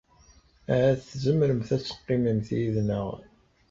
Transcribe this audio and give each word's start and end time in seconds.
Ahat 0.73 0.99
tzemremt 1.09 1.69
ad 1.75 1.81
teqqimemt 1.81 2.47
yid-neɣ. 2.57 3.07